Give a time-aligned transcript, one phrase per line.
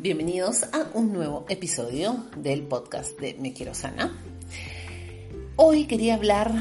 [0.00, 4.16] Bienvenidos a un nuevo episodio del podcast de Me Quiero Sana.
[5.56, 6.52] Hoy quería hablar,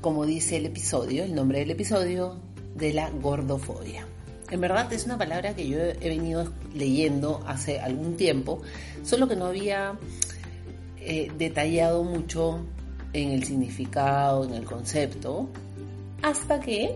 [0.00, 2.36] como dice el episodio, el nombre del episodio,
[2.76, 4.06] de la gordofobia.
[4.52, 8.62] En verdad es una palabra que yo he venido leyendo hace algún tiempo,
[9.02, 9.98] solo que no había
[11.00, 12.60] eh, detallado mucho
[13.12, 15.48] en el significado, en el concepto,
[16.22, 16.94] hasta que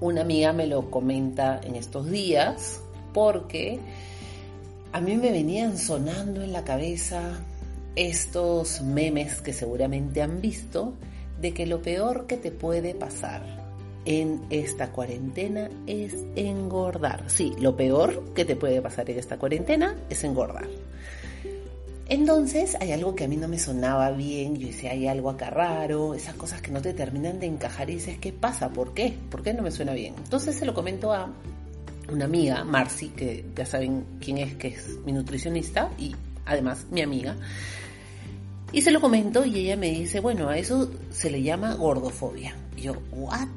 [0.00, 2.80] una amiga me lo comenta en estos días
[3.12, 3.78] porque
[4.96, 7.20] a mí me venían sonando en la cabeza
[7.96, 10.94] estos memes que seguramente han visto
[11.38, 13.42] de que lo peor que te puede pasar
[14.06, 17.24] en esta cuarentena es engordar.
[17.26, 20.66] Sí, lo peor que te puede pasar en esta cuarentena es engordar.
[22.08, 25.50] Entonces hay algo que a mí no me sonaba bien, yo decía, hay algo acá
[25.50, 28.70] raro, esas cosas que no te terminan de encajar y dices, ¿qué pasa?
[28.70, 29.14] ¿Por qué?
[29.30, 30.14] ¿Por qué no me suena bien?
[30.16, 31.34] Entonces se lo comento a
[32.10, 37.02] una amiga, Marcy, que ya saben quién es, que es mi nutricionista y además mi
[37.02, 37.36] amiga.
[38.72, 42.56] Y se lo comento y ella me dice, bueno, a eso se le llama gordofobia.
[42.76, 43.48] Y yo, ¿what?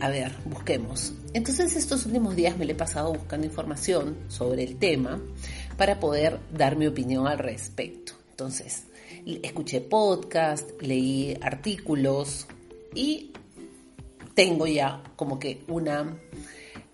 [0.00, 1.12] A ver, busquemos.
[1.34, 5.20] Entonces estos últimos días me le he pasado buscando información sobre el tema
[5.76, 8.12] para poder dar mi opinión al respecto.
[8.30, 8.84] Entonces,
[9.42, 12.46] escuché podcast, leí artículos
[12.94, 13.32] y
[14.34, 16.16] tengo ya como que una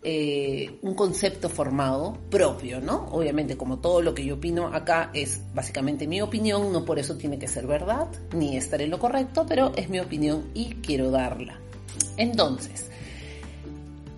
[0.02, 3.08] eh, un concepto formado propio, ¿no?
[3.10, 7.16] Obviamente, como todo lo que yo opino acá es básicamente mi opinión, no por eso
[7.16, 11.10] tiene que ser verdad, ni estar en lo correcto, pero es mi opinión y quiero
[11.10, 11.58] darla.
[12.16, 12.88] Entonces,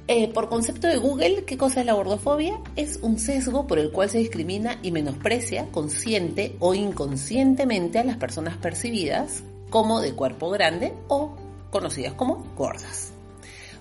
[0.07, 2.59] eh, por concepto de Google, ¿qué cosa es la gordofobia?
[2.77, 8.17] Es un sesgo por el cual se discrimina y menosprecia consciente o inconscientemente a las
[8.17, 11.37] personas percibidas como de cuerpo grande o
[11.71, 13.10] conocidas como gordas.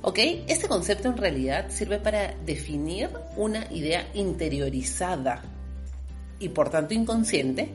[0.02, 0.20] ¿Ok?
[0.48, 5.44] Este concepto en realidad sirve para definir una idea interiorizada
[6.40, 7.70] y por tanto inconsciente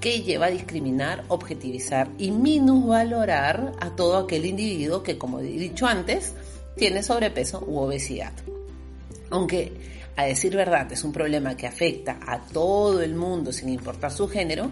[0.00, 5.86] que lleva a discriminar, objetivizar y minusvalorar a todo aquel individuo que, como he dicho
[5.86, 6.34] antes,
[6.76, 8.32] tiene sobrepeso u obesidad.
[9.30, 9.72] Aunque,
[10.16, 14.28] a decir verdad, es un problema que afecta a todo el mundo sin importar su
[14.28, 14.70] género,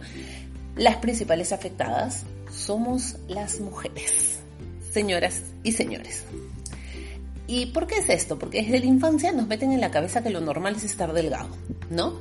[0.76, 4.40] las principales afectadas somos las mujeres.
[4.92, 6.24] Señoras y señores.
[7.52, 8.38] ¿Y por qué es esto?
[8.38, 11.50] Porque desde la infancia nos meten en la cabeza que lo normal es estar delgado,
[11.90, 12.18] ¿no?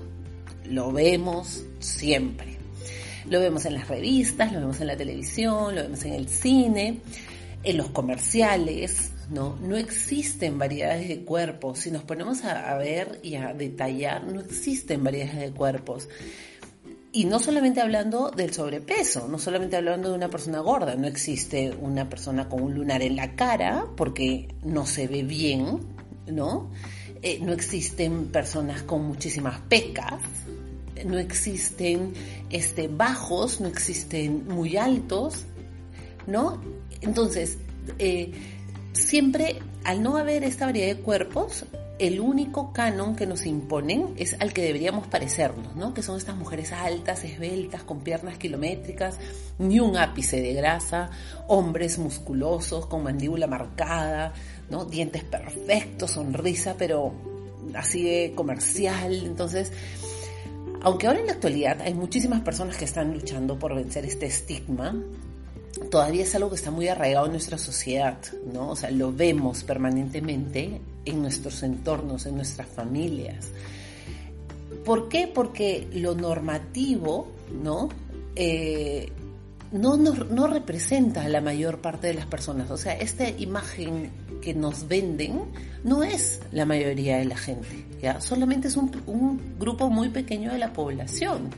[0.65, 2.57] Lo vemos siempre.
[3.29, 6.99] Lo vemos en las revistas, lo vemos en la televisión, lo vemos en el cine,
[7.63, 9.55] en los comerciales, ¿no?
[9.61, 11.79] No existen variedades de cuerpos.
[11.79, 16.09] Si nos ponemos a, ver y a detallar, no existen variedades de cuerpos.
[17.13, 21.75] Y no solamente hablando del sobrepeso, no solamente hablando de una persona gorda, no existe
[21.81, 25.79] una persona con un lunar en la cara porque no se ve bien,
[26.27, 26.71] ¿no?
[27.21, 30.21] Eh, no existen personas con muchísimas pecas,
[31.05, 32.13] no existen
[32.49, 35.45] este, bajos, no existen muy altos,
[36.27, 36.61] ¿no?
[37.01, 37.57] Entonces,
[37.99, 38.31] eh,
[38.93, 41.65] siempre al no haber esta variedad de cuerpos,
[42.01, 45.93] el único canon que nos imponen es al que deberíamos parecernos, ¿no?
[45.93, 49.19] Que son estas mujeres altas, esbeltas, con piernas kilométricas,
[49.59, 51.11] ni un ápice de grasa,
[51.47, 54.33] hombres musculosos, con mandíbula marcada,
[54.71, 54.85] ¿no?
[54.85, 57.13] Dientes perfectos, sonrisa, pero
[57.75, 59.13] así de comercial.
[59.23, 59.71] Entonces,
[60.81, 64.95] aunque ahora en la actualidad hay muchísimas personas que están luchando por vencer este estigma,
[65.91, 68.17] todavía es algo que está muy arraigado en nuestra sociedad,
[68.51, 68.71] ¿no?
[68.71, 73.49] O sea, lo vemos permanentemente en nuestros entornos, en nuestras familias.
[74.85, 75.27] ¿Por qué?
[75.27, 77.31] Porque lo normativo,
[77.61, 77.89] ¿no?
[78.35, 79.11] Eh,
[79.71, 82.71] no, no, no, representa a la mayor parte de las personas.
[82.71, 84.09] O sea, esta imagen
[84.41, 85.41] que nos venden
[85.83, 88.19] no es la mayoría de la gente, ¿ya?
[88.19, 91.51] Solamente es un, un grupo muy pequeño de la población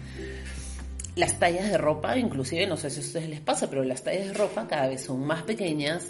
[1.16, 4.28] las tallas de ropa, inclusive no sé si a ustedes les pasa, pero las tallas
[4.28, 6.08] de ropa cada vez son más pequeñas,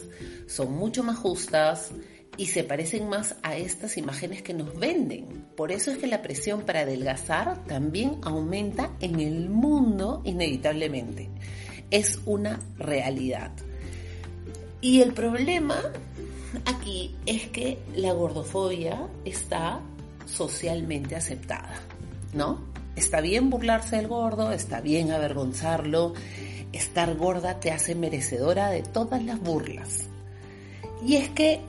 [0.48, 1.92] son mucho más justas
[2.38, 5.46] y se parecen más a estas imágenes que nos venden.
[5.56, 11.30] Por eso es que la presión para adelgazar también aumenta en el mundo inevitablemente.
[11.92, 13.52] Es una realidad.
[14.82, 15.78] Y el problema
[16.66, 19.80] aquí es que la gordofobia está
[20.26, 21.82] socialmente aceptada,
[22.34, 22.62] ¿no?
[22.96, 26.14] Está bien burlarse del gordo, está bien avergonzarlo,
[26.72, 30.10] estar gorda te hace merecedora de todas las burlas.
[31.06, 31.62] Y es que,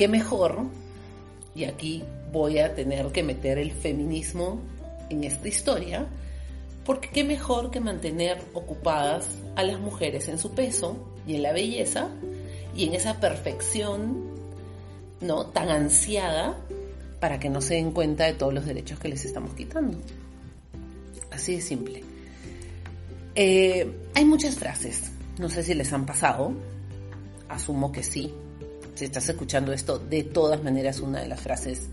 [0.00, 0.62] qué mejor,
[1.54, 2.02] y aquí
[2.32, 4.58] voy a tener que meter el feminismo
[5.10, 6.06] en esta historia,
[6.86, 11.52] porque qué mejor que mantener ocupadas a las mujeres en su peso y en la
[11.52, 12.08] belleza
[12.74, 14.24] y en esa perfección
[15.20, 16.56] no tan ansiada
[17.20, 19.98] para que no se den cuenta de todos los derechos que les estamos quitando.
[21.30, 22.02] Así de simple.
[23.34, 26.54] Eh, hay muchas frases, no sé si les han pasado,
[27.50, 28.32] asumo que sí.
[28.94, 31.88] Si estás escuchando esto, de todas maneras una de las frases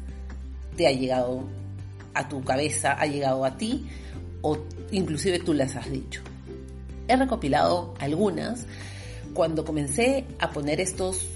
[0.75, 1.43] te ha llegado
[2.13, 3.85] a tu cabeza, ha llegado a ti
[4.41, 4.57] o
[4.91, 6.21] inclusive tú las has dicho.
[7.07, 8.65] He recopilado algunas.
[9.33, 11.27] Cuando comencé a poner estos,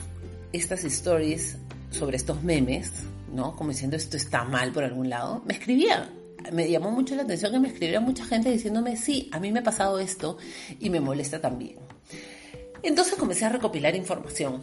[0.54, 1.58] estas stories
[1.92, 2.92] sobre estos memes,
[3.34, 3.56] ¿no?
[3.56, 6.10] Como diciendo esto está mal por algún lado, me escribía.
[6.52, 9.60] Me llamó mucho la atención que me escribiera mucha gente diciéndome, sí, a mí me
[9.60, 10.38] ha pasado esto
[10.80, 11.76] y me molesta también.
[12.82, 14.62] Entonces comencé a recopilar información.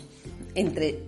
[0.55, 1.03] Entre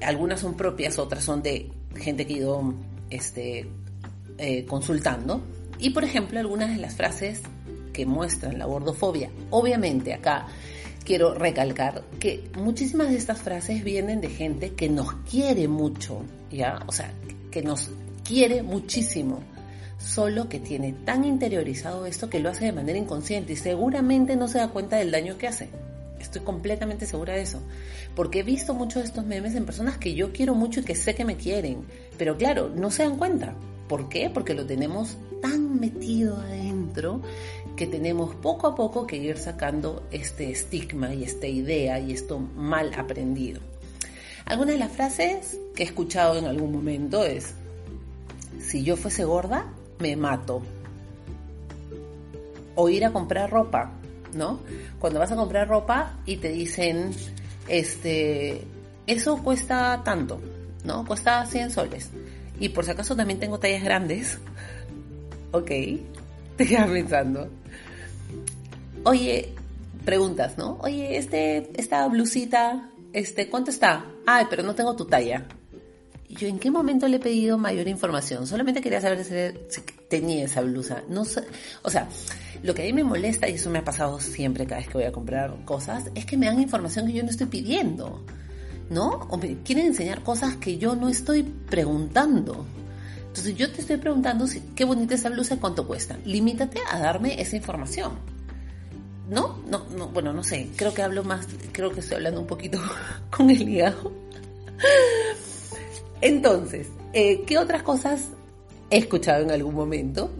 [0.00, 2.74] algunas son propias, otras son de gente que he ido
[3.10, 3.68] este,
[4.38, 5.42] eh, consultando.
[5.78, 7.42] Y por ejemplo, algunas de las frases
[7.92, 9.30] que muestran la gordofobia.
[9.50, 10.46] Obviamente acá
[11.04, 16.82] quiero recalcar que muchísimas de estas frases vienen de gente que nos quiere mucho, ¿ya?
[16.86, 17.12] O sea,
[17.50, 17.90] que nos
[18.24, 19.40] quiere muchísimo,
[19.98, 24.48] solo que tiene tan interiorizado esto que lo hace de manera inconsciente y seguramente no
[24.48, 25.68] se da cuenta del daño que hace.
[26.34, 27.62] Estoy completamente segura de eso.
[28.16, 30.96] Porque he visto muchos de estos memes en personas que yo quiero mucho y que
[30.96, 31.84] sé que me quieren.
[32.18, 33.54] Pero claro, no se dan cuenta.
[33.86, 34.30] ¿Por qué?
[34.30, 37.20] Porque lo tenemos tan metido adentro
[37.76, 42.40] que tenemos poco a poco que ir sacando este estigma y esta idea y esto
[42.40, 43.60] mal aprendido.
[44.44, 47.54] Algunas de las frases que he escuchado en algún momento es,
[48.58, 50.62] si yo fuese gorda, me mato.
[52.74, 53.92] O ir a comprar ropa,
[54.34, 54.60] ¿no?
[54.98, 57.10] Cuando vas a comprar ropa y te dicen,
[57.68, 58.62] este,
[59.06, 60.40] eso cuesta tanto,
[60.84, 61.04] ¿no?
[61.04, 62.10] Cuesta 100 soles.
[62.60, 64.38] Y por si acaso también tengo tallas grandes.
[65.52, 65.68] Ok,
[66.56, 67.48] te quedas pensando.
[69.04, 69.54] Oye,
[70.04, 70.78] preguntas, ¿no?
[70.80, 74.04] Oye, este, esta blusita, este, ¿cuánto está?
[74.26, 75.46] Ay, pero no tengo tu talla.
[76.28, 78.48] Yo, ¿en qué momento le he pedido mayor información?
[78.48, 79.24] Solamente quería saber
[79.68, 81.04] si tenía esa blusa.
[81.08, 82.08] No o sea,
[82.64, 84.94] lo que a mí me molesta, y eso me ha pasado siempre cada vez que
[84.94, 88.24] voy a comprar cosas, es que me dan información que yo no estoy pidiendo,
[88.88, 89.26] ¿no?
[89.28, 92.64] O me quieren enseñar cosas que yo no estoy preguntando.
[93.26, 96.16] Entonces yo te estoy preguntando qué bonita esa blusa, cuánto cuesta.
[96.24, 98.12] Limítate a darme esa información.
[99.28, 99.58] ¿No?
[99.68, 102.80] No, no, bueno, no sé, creo que hablo más, creo que estoy hablando un poquito
[103.30, 104.10] con el hígado.
[106.22, 108.30] Entonces, eh, ¿qué otras cosas
[108.88, 110.30] he escuchado en algún momento?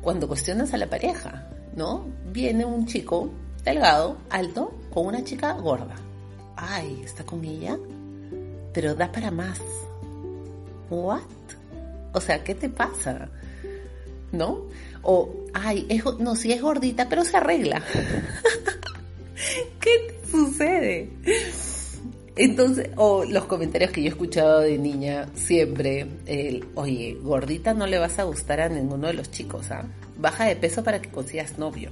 [0.00, 2.06] Cuando cuestionas a la pareja, ¿no?
[2.32, 3.30] Viene un chico
[3.64, 5.96] delgado, alto, con una chica gorda.
[6.56, 7.78] Ay, está con ella,
[8.72, 9.60] pero da para más.
[10.90, 11.22] ¿What?
[12.12, 13.28] O sea, ¿qué te pasa?
[14.32, 14.66] ¿No?
[15.02, 15.88] O, ay,
[16.18, 17.82] no, si es gordita, pero se arregla.
[19.80, 21.10] ¿Qué sucede?
[22.42, 27.86] Entonces, o los comentarios que yo he escuchado de niña siempre, el, oye, gordita no
[27.86, 29.84] le vas a gustar a ninguno de los chicos, ¿ah?
[30.18, 31.90] Baja de peso para que consigas novio.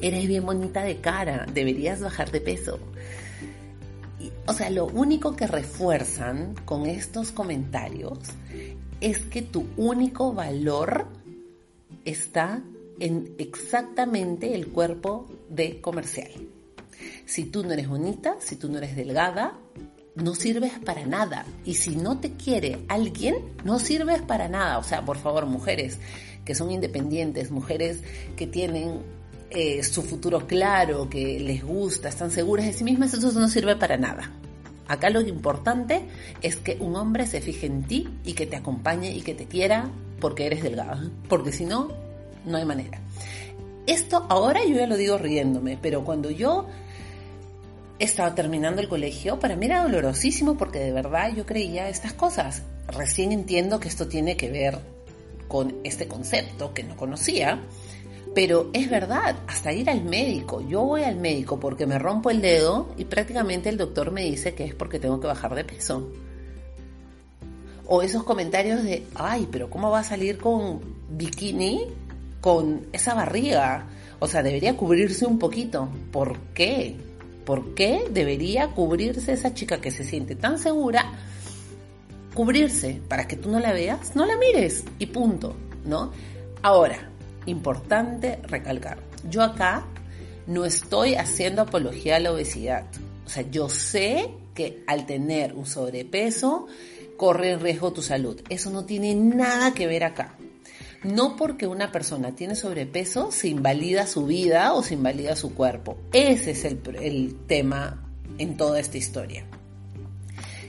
[0.00, 2.80] Eres bien bonita de cara, deberías bajar de peso.
[4.46, 8.18] o sea, lo único que refuerzan con estos comentarios
[9.00, 11.06] es que tu único valor
[12.04, 12.64] está
[12.98, 16.32] en exactamente el cuerpo de comercial.
[17.26, 19.58] Si tú no eres bonita, si tú no eres delgada,
[20.14, 21.46] no sirves para nada.
[21.64, 24.78] Y si no te quiere alguien, no sirves para nada.
[24.78, 25.98] O sea, por favor, mujeres
[26.44, 28.00] que son independientes, mujeres
[28.36, 29.00] que tienen
[29.50, 33.76] eh, su futuro claro, que les gusta, están seguras de sí mismas, eso no sirve
[33.76, 34.30] para nada.
[34.88, 36.02] Acá lo importante
[36.42, 39.46] es que un hombre se fije en ti y que te acompañe y que te
[39.46, 39.90] quiera
[40.20, 41.02] porque eres delgada.
[41.28, 41.88] Porque si no,
[42.44, 43.00] no hay manera.
[43.86, 46.66] Esto ahora yo ya lo digo riéndome, pero cuando yo
[48.02, 52.62] estaba terminando el colegio, para mí era dolorosísimo porque de verdad yo creía estas cosas.
[52.88, 54.78] Recién entiendo que esto tiene que ver
[55.48, 57.60] con este concepto que no conocía,
[58.34, 60.66] pero es verdad, hasta ir al médico.
[60.66, 64.54] Yo voy al médico porque me rompo el dedo y prácticamente el doctor me dice
[64.54, 66.10] que es porque tengo que bajar de peso.
[67.86, 70.80] O esos comentarios de, ay, pero ¿cómo va a salir con
[71.10, 71.86] bikini
[72.40, 73.86] con esa barriga?
[74.18, 75.88] O sea, debería cubrirse un poquito.
[76.10, 76.96] ¿Por qué?
[77.44, 81.12] ¿Por qué debería cubrirse esa chica que se siente tan segura?
[82.34, 86.12] Cubrirse para que tú no la veas, no la mires y punto, ¿no?
[86.62, 87.10] Ahora,
[87.46, 89.84] importante recalcar, yo acá
[90.46, 92.86] no estoy haciendo apología a la obesidad.
[93.26, 96.66] O sea, yo sé que al tener un sobrepeso
[97.16, 98.40] corre en riesgo tu salud.
[98.48, 100.36] Eso no tiene nada que ver acá.
[101.04, 105.96] No porque una persona tiene sobrepeso se invalida su vida o se invalida su cuerpo.
[106.12, 108.02] Ese es el, tema
[108.38, 109.44] en toda esta historia.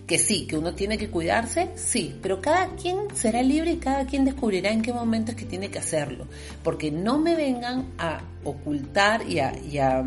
[0.07, 4.05] Que sí, que uno tiene que cuidarse, sí, pero cada quien será libre y cada
[4.05, 6.27] quien descubrirá en qué momento es que tiene que hacerlo.
[6.63, 10.03] Porque no me vengan a ocultar y a,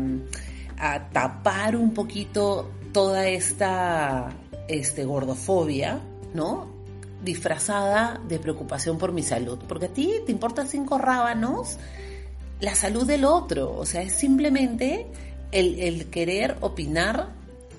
[0.77, 4.29] a tapar un poquito toda esta
[4.67, 5.99] este, gordofobia,
[6.33, 6.76] ¿no?
[7.23, 11.77] Disfrazada de preocupación por mi salud, porque a ti te importan cinco rábanos
[12.59, 15.07] la salud del otro, o sea, es simplemente
[15.51, 17.29] el, querer opinar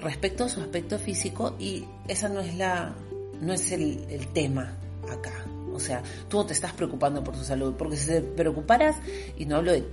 [0.01, 2.95] respecto a su aspecto físico y esa no es la,
[3.41, 4.77] no es el, tema
[5.11, 5.33] acá.
[5.73, 8.97] O sea, tú no te estás preocupando por tu salud, porque si te preocuparas,
[9.37, 9.85] y no hablo de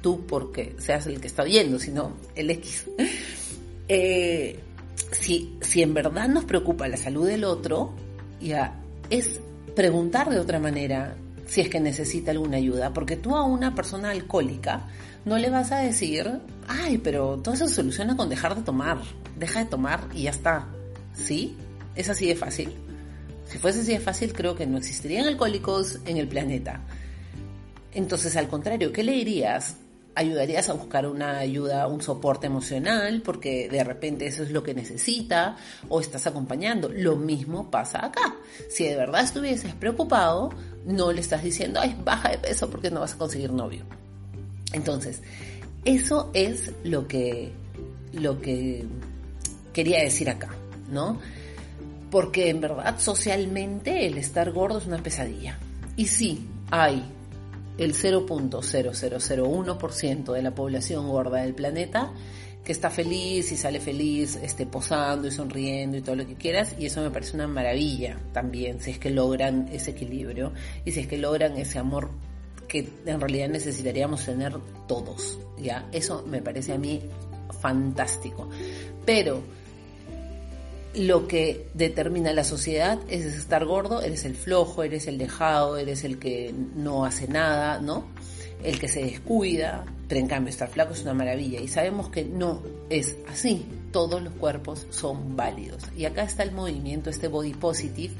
[0.00, 2.86] tú porque seas el que está oyendo, sino el X,
[3.88, 4.58] eh,
[5.10, 7.94] si, si en verdad nos preocupa la salud del otro,
[8.40, 9.40] ya es
[9.74, 11.16] preguntar de otra manera
[11.46, 14.88] si es que necesita alguna ayuda, porque tú a una persona alcohólica
[15.24, 18.98] no le vas a decir, ay, pero todo eso se soluciona con dejar de tomar,
[19.38, 20.66] deja de tomar y ya está.
[21.14, 21.56] ¿Sí?
[21.94, 22.72] Es así de fácil.
[23.46, 26.80] Si fuese así de fácil, creo que no existirían alcohólicos en el planeta.
[27.92, 29.76] Entonces, al contrario, ¿qué le dirías?
[30.14, 34.74] Ayudarías a buscar una ayuda, un soporte emocional, porque de repente eso es lo que
[34.74, 35.56] necesita,
[35.88, 36.88] o estás acompañando.
[36.88, 38.36] Lo mismo pasa acá.
[38.68, 40.50] Si de verdad estuvieses preocupado,
[40.84, 43.84] no le estás diciendo, ay, baja de peso porque no vas a conseguir novio.
[44.72, 45.22] Entonces,
[45.84, 47.52] eso es lo que,
[48.12, 48.86] lo que
[49.72, 50.50] quería decir acá,
[50.90, 51.18] ¿no?
[52.10, 55.58] Porque en verdad socialmente el estar gordo es una pesadilla.
[55.96, 57.02] Y sí, hay
[57.84, 62.12] el 0.0001% de la población gorda del planeta
[62.64, 66.76] que está feliz y sale feliz, este, posando y sonriendo y todo lo que quieras,
[66.78, 70.52] y eso me parece una maravilla también, si es que logran ese equilibrio
[70.84, 72.10] y si es que logran ese amor
[72.68, 74.54] que en realidad necesitaríamos tener
[74.86, 75.88] todos, ¿ya?
[75.92, 77.02] Eso me parece a mí
[77.60, 78.48] fantástico.
[79.04, 79.42] Pero
[80.94, 86.04] lo que determina la sociedad es estar gordo, eres el flojo, eres el dejado, eres
[86.04, 88.06] el que no hace nada, ¿no?
[88.62, 92.24] El que se descuida, pero en cambio estar flaco es una maravilla y sabemos que
[92.24, 95.82] no es así, todos los cuerpos son válidos.
[95.96, 98.14] Y acá está el movimiento, este body positive,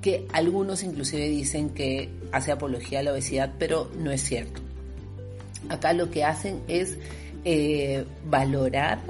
[0.00, 4.60] que algunos inclusive dicen que hace apología a la obesidad, pero no es cierto.
[5.68, 6.96] Acá lo que hacen es
[7.44, 9.00] eh, valorar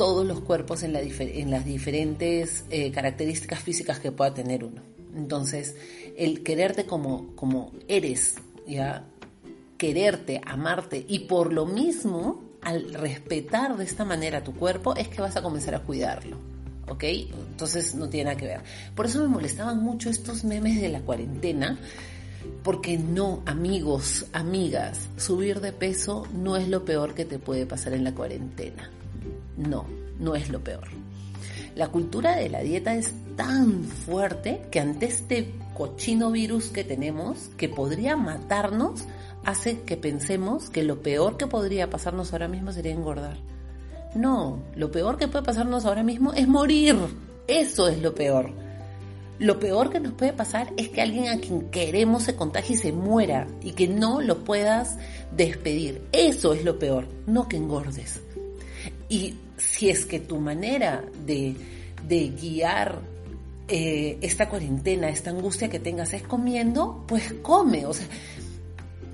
[0.00, 4.80] todos los cuerpos en, las diferentes eh, características físicas que pueda tener uno.
[5.14, 5.76] Entonces,
[6.16, 9.04] el quererte como, como eres, ya
[9.76, 15.20] quererte, amarte y por lo mismo, al respetar de esta manera tu cuerpo, es que
[15.20, 16.38] vas a comenzar a cuidarlo.
[16.88, 17.04] ¿Ok?
[17.04, 18.62] Entonces no tiene nada que ver.
[18.94, 21.78] Por eso me molestaban mucho estos memes de la cuarentena,
[22.62, 27.92] porque no, amigos, amigas, subir de peso no es lo peor que te puede pasar
[27.92, 28.90] en la cuarentena.
[29.68, 29.86] No,
[30.18, 30.88] no es lo peor.
[31.74, 37.50] La cultura de la dieta es tan fuerte que ante este cochino virus que tenemos,
[37.56, 39.04] que podría matarnos,
[39.44, 43.38] hace que pensemos que lo peor que podría pasarnos ahora mismo sería engordar.
[44.14, 46.96] No, lo peor que puede pasarnos ahora mismo es morir.
[47.46, 48.50] Eso es lo peor.
[49.38, 52.78] Lo peor que nos puede pasar es que alguien a quien queremos se contagie y
[52.78, 54.98] se muera y que no lo puedas
[55.34, 56.02] despedir.
[56.12, 58.20] Eso es lo peor, no que engordes.
[59.08, 61.54] Y si es que tu manera de,
[62.08, 63.00] guiar
[63.68, 67.86] eh, esta cuarentena, esta angustia que tengas es comiendo, pues come.
[67.86, 68.06] O sea,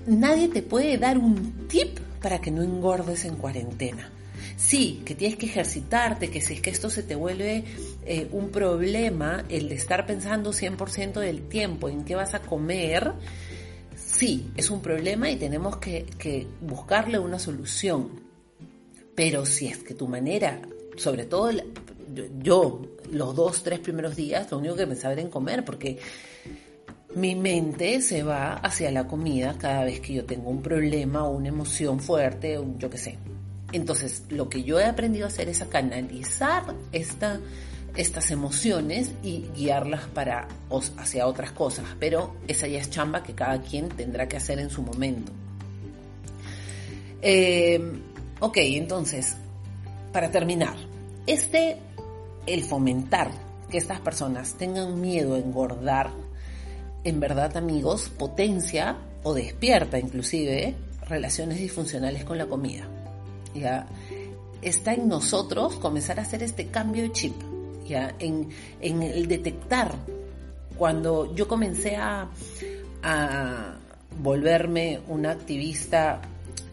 [0.07, 4.09] nadie te puede dar un tip para que no engordes en cuarentena.
[4.55, 7.63] Sí, que tienes que ejercitarte, que si es que esto se te vuelve
[8.05, 13.13] eh, un problema, el de estar pensando 100% del tiempo en qué vas a comer,
[13.95, 18.26] sí, es un problema y tenemos que buscarle una solución.
[19.17, 20.61] Pero si es que tu manera,
[20.95, 21.49] sobre todo
[22.39, 25.97] yo, los dos, tres primeros días, lo único que pensaba era en comer, porque
[27.15, 31.31] mi mente se va hacia la comida cada vez que yo tengo un problema o
[31.31, 33.17] una emoción fuerte, o yo qué sé.
[33.71, 37.39] Entonces, lo que yo he aprendido a hacer es a canalizar esta,
[37.95, 40.47] estas emociones y guiarlas para,
[40.97, 41.85] hacia otras cosas.
[41.99, 45.31] Pero esa ya es chamba que cada quien tendrá que hacer en su momento.
[47.23, 47.81] Eh,
[48.39, 49.35] Ok, entonces,
[50.13, 50.75] para terminar,
[51.25, 51.77] este,
[52.45, 53.31] el fomentar
[53.69, 56.11] que estas personas tengan miedo a engordar,
[57.03, 60.75] en verdad amigos, potencia o despierta inclusive
[61.07, 62.87] relaciones disfuncionales con la comida.
[63.55, 63.87] ¿ya?
[64.61, 67.33] Está en nosotros comenzar a hacer este cambio de chip,
[67.87, 68.15] ¿ya?
[68.19, 68.49] En,
[68.81, 69.95] el detectar.
[70.77, 72.29] Cuando yo comencé a,
[74.19, 76.21] volverme una activista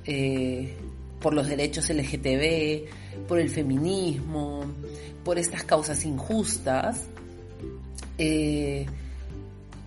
[0.04, 0.76] eh,
[1.24, 4.66] por los derechos LGTB, por el feminismo,
[5.24, 7.04] por estas causas injustas,
[8.18, 8.84] eh,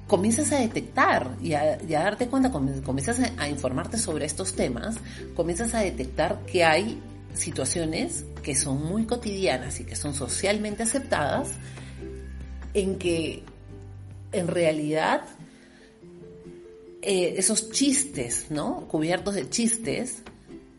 [0.07, 4.95] comienzas a detectar y a, darte cuenta, comienzas a, informarte sobre estos temas,
[5.35, 6.99] comienzas a detectar que hay
[7.35, 11.49] situaciones que son muy cotidianas y que son socialmente aceptadas,
[12.73, 13.43] en que
[14.31, 15.21] en realidad
[17.03, 18.87] eh, esos chistes, ¿no?
[18.87, 20.23] Cubiertos de chistes,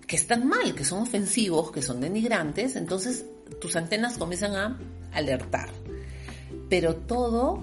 [0.09, 3.27] que están mal, que son ofensivos, que son denigrantes, entonces
[3.61, 4.79] tus antenas comienzan a
[5.12, 5.69] alertar.
[6.71, 7.62] Pero todo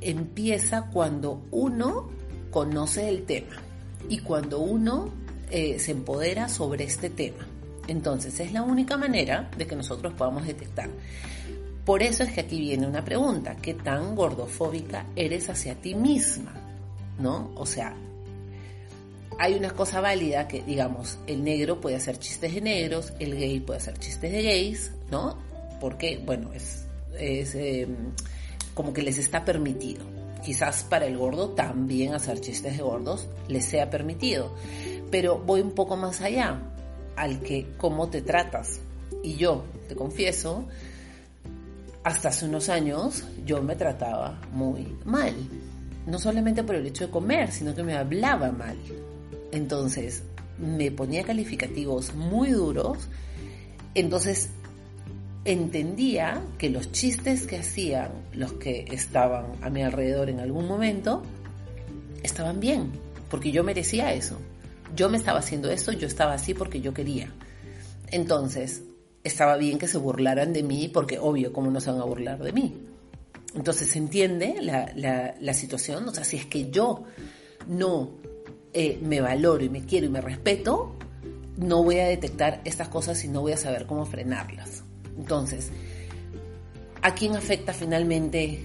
[0.00, 2.10] empieza cuando uno
[2.50, 3.56] conoce el tema
[4.08, 5.10] y cuando uno
[5.50, 7.46] eh, se empodera sobre este tema.
[7.88, 10.90] Entonces es la única manera de que nosotros podamos detectar.
[11.84, 16.54] Por eso es que aquí viene una pregunta, ¿qué tan gordofóbica eres hacia ti misma?
[17.18, 17.50] ¿No?
[17.56, 17.96] O sea,
[19.38, 23.60] hay una cosa válida que, digamos, el negro puede hacer chistes de negros, el gay
[23.60, 25.38] puede hacer chistes de gays, ¿no?
[25.80, 26.86] Porque, bueno, es,
[27.18, 28.12] es em,
[28.74, 30.04] como que les está permitido.
[30.44, 34.54] Quizás para el gordo también hacer chistes de gordos les sea permitido.
[35.10, 36.60] Pero voy un poco más allá,
[37.16, 38.80] al que cómo te tratas.
[39.22, 40.66] Y yo, te confieso,
[42.04, 45.34] hasta hace unos años yo me trataba muy mal.
[46.06, 48.76] No solamente por el hecho de comer, sino que me hablaba mal.
[49.52, 50.24] Entonces,
[50.58, 53.08] me ponía calificativos muy duros.
[53.94, 54.50] Entonces,
[55.44, 61.22] entendía que los chistes que hacían los que estaban a mi alrededor en algún momento
[62.22, 62.92] estaban bien,
[63.30, 64.38] porque yo merecía eso.
[64.94, 67.32] Yo me estaba haciendo eso, yo estaba así porque yo quería.
[68.10, 68.82] Entonces,
[69.24, 72.42] estaba bien que se burlaran de mí, porque obvio, ¿cómo no se van a burlar
[72.42, 72.74] de mí?
[73.54, 77.04] Entonces se entiende la, situación, o sea, si es que yo
[77.66, 78.10] no
[78.72, 80.96] eh, me valoro y me quiero y me respeto,
[81.56, 84.84] no voy a detectar estas cosas y no voy a saber cómo frenarlas.
[85.16, 85.70] Entonces,
[87.02, 88.64] ¿a quién afecta finalmente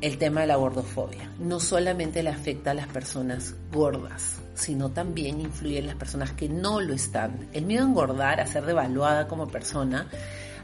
[0.00, 1.30] el tema de la gordofobia?
[1.38, 6.48] No solamente le afecta a las personas gordas, sino también influye en las personas que
[6.48, 7.48] no lo están.
[7.52, 10.08] El miedo a engordar, a ser devaluada como persona,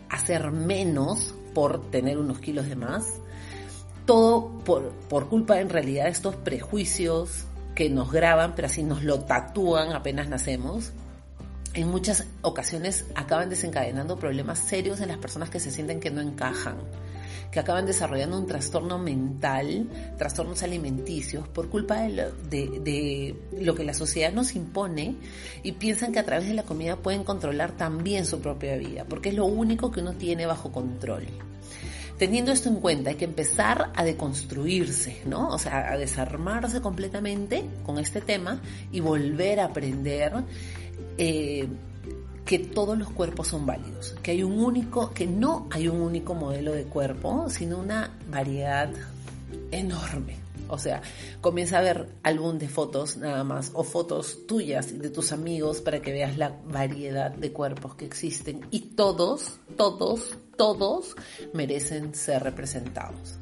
[0.08, 3.20] a ser menos por tener unos kilos de más,
[4.04, 7.44] todo por, por culpa en realidad de estos prejuicios
[7.80, 10.92] que nos graban, pero así nos lo tatúan apenas nacemos,
[11.72, 16.20] en muchas ocasiones acaban desencadenando problemas serios en las personas que se sienten que no
[16.20, 16.76] encajan,
[17.50, 19.88] que acaban desarrollando un trastorno mental,
[20.18, 25.16] trastornos alimenticios, por culpa de lo, que la sociedad nos impone
[25.62, 29.30] y piensan que a través de la comida pueden controlar también su propia vida, porque
[29.30, 31.28] es lo único que uno tiene bajo control.
[32.20, 35.48] Teniendo esto en cuenta, hay que empezar a deconstruirse, ¿no?
[35.48, 38.60] O sea, a desarmarse completamente con este tema
[38.92, 40.34] y volver a aprender
[41.16, 41.66] eh,
[42.44, 46.34] que todos los cuerpos son válidos, que hay un único, que no hay un único
[46.34, 48.90] modelo de cuerpo, sino una variedad
[49.70, 50.36] enorme.
[50.68, 51.00] O sea,
[51.40, 55.80] comienza a ver álbum de fotos nada más o fotos tuyas y de tus amigos
[55.80, 61.16] para que veas la variedad de cuerpos que existen y todos, todos, todos
[61.54, 63.38] merecen ser representados.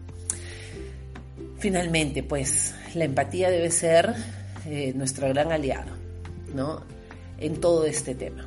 [1.59, 4.15] Finalmente, pues la empatía debe ser
[4.67, 5.91] eh, nuestro gran aliado,
[6.55, 6.81] ¿no?
[7.41, 8.47] en todo este tema.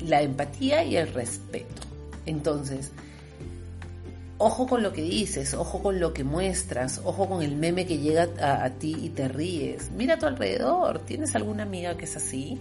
[0.00, 1.82] La empatía y el respeto.
[2.26, 2.90] Entonces,
[4.38, 7.98] ojo con lo que dices, ojo con lo que muestras, ojo con el meme que
[7.98, 9.92] llega a, ti y te ríes.
[9.92, 12.58] Mira a tu alrededor, ¿tienes alguna amiga que es así?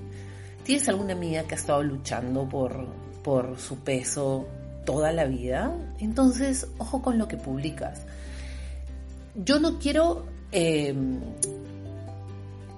[0.64, 2.86] ¿Tienes alguna amiga que ha estado luchando por,
[3.24, 4.48] por su peso
[4.86, 5.76] toda la vida?
[6.00, 8.02] Entonces, ojo con lo que publicas.
[9.36, 10.94] Yo no quiero eh,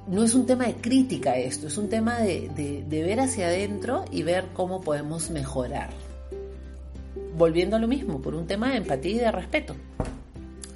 [0.08, 4.24] no es un tema de crítica esto, es un tema de, ver hacia adentro y
[4.24, 5.90] ver cómo podemos mejorar.
[7.38, 9.76] Volviendo a lo mismo, por un tema de empatía y de respeto.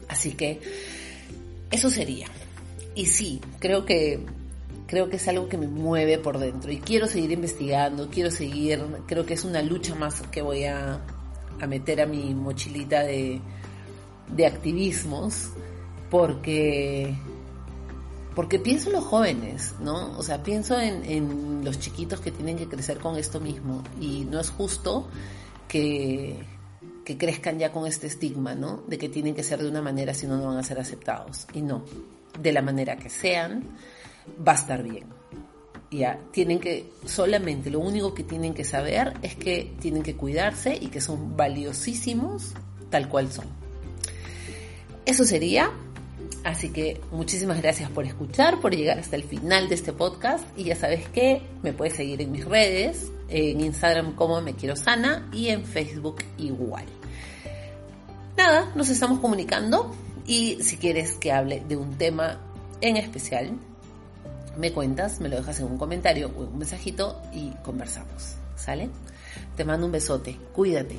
[0.08, 0.60] Así que
[1.72, 2.28] eso sería.
[2.96, 4.26] Y sí, creo que
[4.88, 8.84] creo que es algo que me mueve por dentro y quiero seguir investigando, quiero seguir,
[9.06, 11.00] creo que es una lucha más que voy a,
[11.60, 13.41] a meter a mi mochilita de,
[14.28, 15.50] de activismos
[16.10, 17.15] porque
[18.36, 20.17] porque pienso en los jóvenes, ¿no?
[20.17, 24.26] O sea, pienso en, en los chiquitos que tienen que crecer con esto mismo y
[24.26, 25.10] no es justo
[25.67, 26.38] que,
[27.04, 28.84] que crezcan ya con este estigma, ¿no?
[28.88, 31.48] De que tienen que ser de una manera si no, no van a ser aceptados.
[31.54, 31.84] Y no,
[32.39, 33.63] de la manera que sean,
[34.48, 35.19] va a estar bien.
[35.91, 40.78] Ya, tienen que, solamente lo único que tienen que saber es que tienen que cuidarse
[40.80, 42.54] y que son valiosísimos
[42.89, 43.45] tal cual son.
[45.06, 45.71] Eso sería.
[46.43, 50.45] Así que muchísimas gracias por escuchar, por llegar hasta el final de este podcast.
[50.56, 54.75] Y ya sabes que me puedes seguir en mis redes, en Instagram como Me Quiero
[54.75, 56.86] Sana y en Facebook igual.
[58.38, 59.93] Nada, nos estamos comunicando
[60.25, 62.39] y si quieres que hable de un tema
[62.80, 63.52] en especial,
[64.60, 68.36] me cuentas, me lo dejas en un comentario o en un mensajito y conversamos.
[68.58, 68.89] ¿Sale?
[69.56, 70.98] Te mando un besote, cuídate.